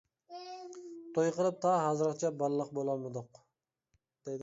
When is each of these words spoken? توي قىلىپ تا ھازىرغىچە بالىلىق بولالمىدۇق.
توي 1.17 1.29
قىلىپ 1.35 1.61
تا 1.67 1.75
ھازىرغىچە 1.83 2.35
بالىلىق 2.43 2.75
بولالمىدۇق. 2.81 3.43